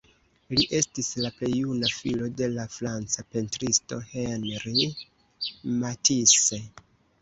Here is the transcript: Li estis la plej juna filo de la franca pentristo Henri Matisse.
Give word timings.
Li 0.53 0.63
estis 0.77 1.09
la 1.25 1.31
plej 1.35 1.49
juna 1.57 1.91
filo 1.99 2.31
de 2.41 2.49
la 2.55 2.67
franca 2.79 3.27
pentristo 3.37 4.03
Henri 4.17 4.91
Matisse. 5.81 6.65